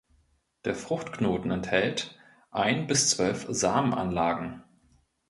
Der 0.65 0.73
Fruchtknoten 0.73 1.51
enthält 1.51 2.17
ein 2.49 2.87
bis 2.87 3.11
zwölf 3.11 3.45
Samenanlagen. 3.51 4.63